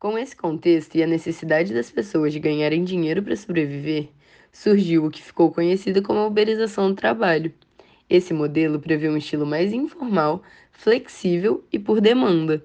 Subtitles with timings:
[0.00, 4.10] Com esse contexto e a necessidade das pessoas de ganharem dinheiro para sobreviver,
[4.52, 7.52] surgiu o que ficou conhecido como a uberização do trabalho.
[8.08, 10.40] Esse modelo prevê um estilo mais informal,
[10.70, 12.64] flexível e por demanda.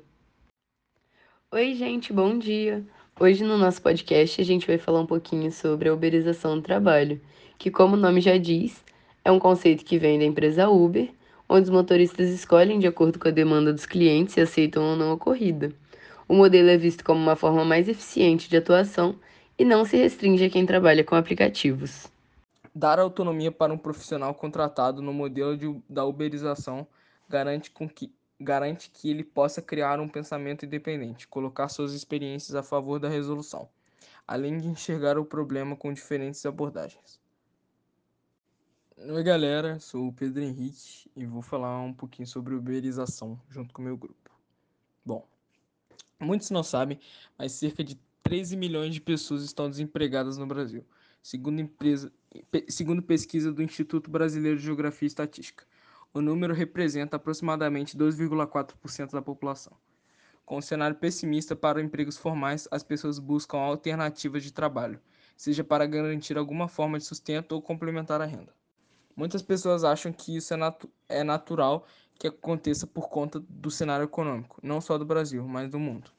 [1.52, 2.86] Oi, gente, bom dia!
[3.20, 7.20] Hoje no nosso podcast a gente vai falar um pouquinho sobre a uberização do trabalho,
[7.58, 8.86] que, como o nome já diz,
[9.26, 11.10] é um conceito que vem da empresa Uber,
[11.50, 15.12] onde os motoristas escolhem de acordo com a demanda dos clientes e aceitam ou não
[15.12, 15.74] a corrida.
[16.28, 19.20] O modelo é visto como uma forma mais eficiente de atuação
[19.58, 22.08] e não se restringe a quem trabalha com aplicativos.
[22.74, 26.88] Dar autonomia para um profissional contratado no modelo de, da uberização
[27.30, 32.64] garante, com que, garante que ele possa criar um pensamento independente, colocar suas experiências a
[32.64, 33.70] favor da resolução,
[34.28, 37.22] além de enxergar o problema com diferentes abordagens.
[38.98, 43.82] Oi, galera, sou o Pedro Henrique e vou falar um pouquinho sobre uberização junto com
[43.82, 44.32] o meu grupo.
[45.06, 45.28] Bom,
[46.24, 47.00] Muitos não sabem,
[47.38, 50.86] mas cerca de 13 milhões de pessoas estão desempregadas no Brasil,
[51.22, 52.12] segundo, empresa,
[52.70, 55.66] segundo pesquisa do Instituto Brasileiro de Geografia e Estatística.
[56.14, 59.76] O número representa aproximadamente 2,4% da população.
[60.46, 65.00] Com um cenário pessimista para empregos formais, as pessoas buscam alternativas de trabalho,
[65.36, 68.54] seja para garantir alguma forma de sustento ou complementar a renda.
[69.16, 71.86] Muitas pessoas acham que isso é, natu é natural
[72.18, 76.12] que aconteça por conta do cenário econômico, não só do Brasil, mas do mundo.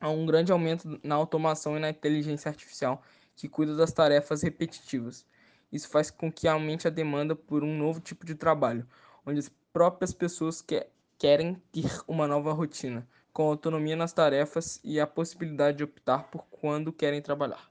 [0.00, 3.02] Há um grande aumento na automação e na inteligência artificial
[3.36, 5.24] que cuida das tarefas repetitivas.
[5.72, 8.86] Isso faz com que aumente a demanda por um novo tipo de trabalho,
[9.24, 10.86] onde as próprias pessoas que
[11.18, 16.44] querem ter uma nova rotina, com autonomia nas tarefas e a possibilidade de optar por
[16.50, 17.70] quando querem trabalhar.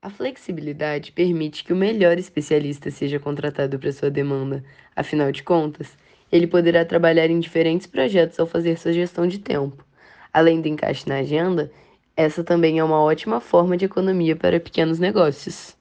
[0.00, 4.64] A flexibilidade permite que o melhor especialista seja contratado para sua demanda.
[4.94, 5.96] Afinal de contas,
[6.30, 9.84] ele poderá trabalhar em diferentes projetos ao fazer sua gestão de tempo.
[10.32, 11.70] Além do encaixe na agenda,
[12.16, 15.76] essa também é uma ótima forma de economia para pequenos negócios.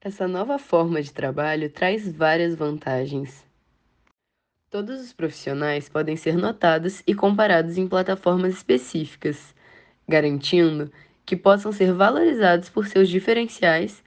[0.00, 3.44] Essa nova forma de trabalho traz várias vantagens.
[4.70, 9.54] Todos os profissionais podem ser notados e comparados em plataformas específicas,
[10.08, 10.90] garantindo
[11.24, 14.02] que possam ser valorizados por seus diferenciais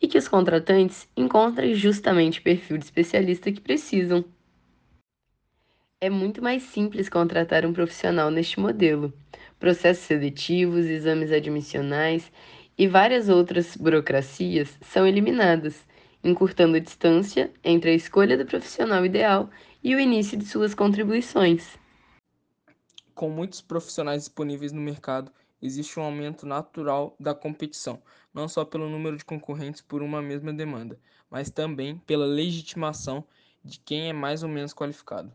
[0.00, 4.24] e que os contratantes encontrem justamente o perfil de especialista que precisam.
[6.04, 9.12] É muito mais simples contratar um profissional neste modelo.
[9.60, 12.32] Processos seletivos, exames admissionais
[12.76, 15.86] e várias outras burocracias são eliminadas,
[16.24, 19.48] encurtando a distância entre a escolha do profissional ideal
[19.80, 21.78] e o início de suas contribuições.
[23.14, 25.30] Com muitos profissionais disponíveis no mercado,
[25.62, 28.02] existe um aumento natural da competição,
[28.34, 30.98] não só pelo número de concorrentes por uma mesma demanda,
[31.30, 33.24] mas também pela legitimação
[33.64, 35.32] de quem é mais ou menos qualificado.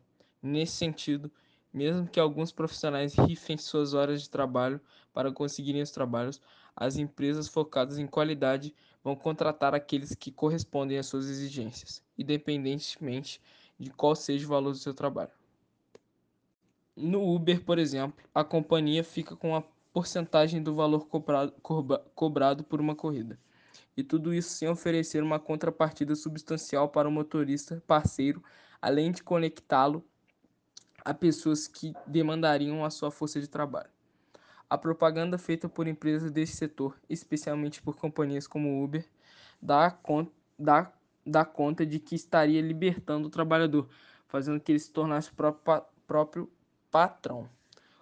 [0.47, 1.29] Nesse sentido,
[1.73, 4.79] mesmo que alguns profissionais rifem suas horas de trabalho
[5.13, 6.41] para conseguirem os trabalhos,
[6.73, 13.41] as empresas focadas em qualidade vão contratar aqueles que correspondem às suas exigências, independentemente
[13.77, 15.31] de qual seja o valor do seu trabalho.
[16.95, 21.51] No Uber, por exemplo, a companhia fica com a porcentagem do valor cobrado,
[22.15, 23.37] cobrado por uma corrida.
[23.97, 28.41] E tudo isso sem oferecer uma contrapartida substancial para o motorista parceiro,
[28.81, 30.05] além de conectá-lo
[31.07, 33.89] a pessoas que demandariam a sua força de trabalho.
[34.69, 39.07] A propaganda feita por empresas desse setor, especialmente por companhias como Uber,
[39.61, 40.91] dá, conta, dá,
[41.25, 43.87] dá conta de que estaria libertando o trabalhador,
[44.27, 46.51] fazendo que ele se tornasse o próprio, próprio
[46.91, 47.49] patrão.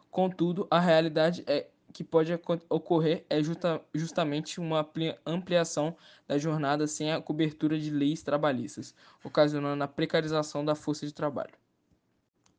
[0.09, 2.33] Contudo, a realidade é que pode
[2.67, 4.89] ocorrer é justa, justamente uma
[5.23, 5.95] ampliação
[6.27, 11.53] da jornada sem a cobertura de leis trabalhistas, ocasionando a precarização da força de trabalho.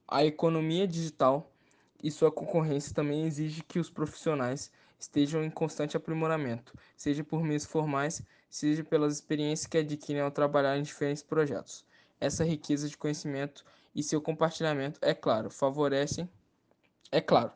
[0.08, 1.50] A economia digital
[2.02, 7.64] e sua concorrência também exige que os profissionais estejam em constante aprimoramento, seja por meios
[7.64, 11.84] formais, seja pelas experiências que adquirem ao trabalhar em diferentes projetos.
[12.20, 16.30] Essa riqueza de conhecimento e seu compartilhamento, é claro, favorecem,
[17.10, 17.52] é claro,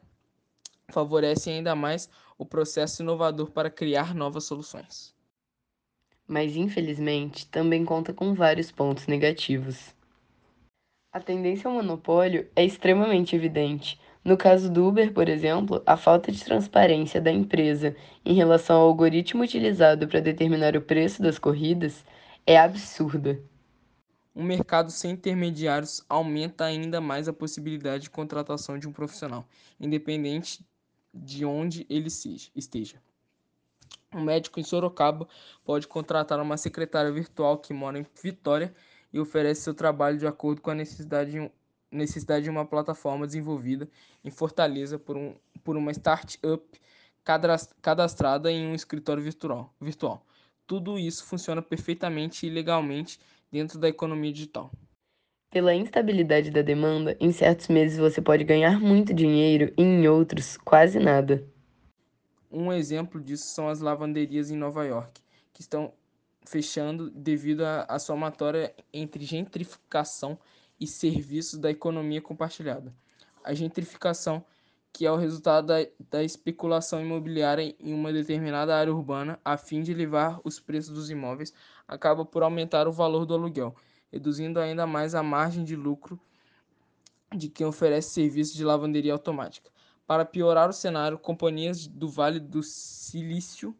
[0.90, 5.14] favorecem ainda mais o processo inovador para criar novas soluções.
[6.26, 9.94] Mas infelizmente também conta com vários pontos negativos.
[11.12, 14.00] A tendência ao monopólio é extremamente evidente.
[14.24, 18.86] No caso do Uber, por exemplo, a falta de transparência da empresa em relação ao
[18.86, 22.04] algoritmo utilizado para determinar o preço das corridas
[22.46, 23.42] é absurda.
[24.36, 29.44] Um mercado sem intermediários aumenta ainda mais a possibilidade de contratação de um profissional,
[29.80, 30.64] independente
[31.12, 33.02] de onde ele esteja.
[34.14, 35.26] Um médico em Sorocaba
[35.64, 38.72] pode contratar uma secretária virtual que mora em Vitória
[39.12, 41.50] e oferece seu trabalho de acordo com a necessidade de, um,
[41.90, 43.88] necessidade de uma plataforma desenvolvida
[44.24, 45.34] em Fortaleza por, um,
[45.64, 46.62] por uma startup
[47.82, 49.74] cadastrada em um escritório virtual.
[49.80, 50.24] virtual.
[50.66, 53.18] Tudo isso funciona perfeitamente e legalmente
[53.50, 54.70] dentro da economia digital.
[55.50, 60.56] Pela instabilidade da demanda, em certos meses você pode ganhar muito dinheiro e em outros,
[60.56, 61.44] quase nada.
[62.50, 65.20] Um exemplo disso são as lavanderias em Nova York,
[65.52, 65.92] que estão
[66.44, 70.38] fechando devido à somatória entre gentrificação
[70.78, 72.94] e serviços da economia compartilhada.
[73.44, 74.44] A gentrificação,
[74.92, 75.76] que é o resultado da,
[76.10, 81.10] da especulação imobiliária em uma determinada área urbana a fim de elevar os preços dos
[81.10, 81.52] imóveis,
[81.86, 83.74] acaba por aumentar o valor do aluguel,
[84.10, 86.18] reduzindo ainda mais a margem de lucro
[87.36, 89.70] de quem oferece serviços de lavanderia automática.
[90.06, 93.76] Para piorar o cenário, companhias do Vale do Silício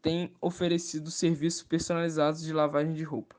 [0.00, 3.36] têm oferecido serviços personalizados de lavagem de roupa.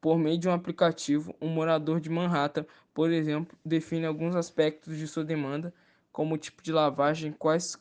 [0.00, 5.06] Por meio de um aplicativo, um morador de Manhattan, por exemplo, define alguns aspectos de
[5.08, 5.72] sua demanda,
[6.12, 7.76] como o tipo de lavagem, quais,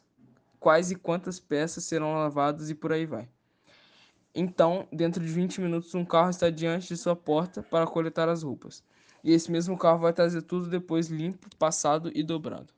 [0.60, 3.28] quais e quantas peças serão lavadas e por aí vai.
[4.34, 8.42] Então, dentro de 20 minutos, um carro está diante de sua porta para coletar as
[8.42, 8.84] roupas.
[9.24, 12.74] E esse mesmo carro vai trazer tudo depois limpo, passado e dobrado.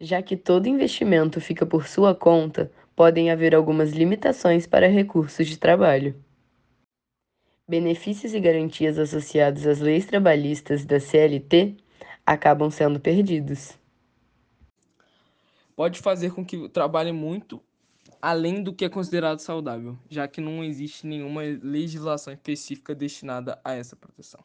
[0.00, 5.58] Já que todo investimento fica por sua conta, podem haver algumas limitações para recursos de
[5.58, 6.14] trabalho.
[7.68, 11.76] Benefícios e garantias associados às leis trabalhistas da CLT
[12.26, 13.78] acabam sendo perdidos.
[15.74, 17.60] Pode fazer com que trabalhe muito
[18.24, 23.74] além do que é considerado saudável, já que não existe nenhuma legislação específica destinada a
[23.74, 24.42] essa proteção.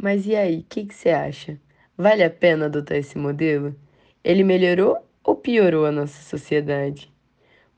[0.00, 1.60] Mas e aí, o que, que você acha?
[1.96, 3.74] Vale a pena adotar esse modelo?
[4.22, 7.12] Ele melhorou ou piorou a nossa sociedade?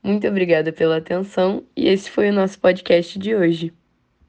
[0.01, 3.73] Muito obrigada pela atenção e esse foi o nosso podcast de hoje.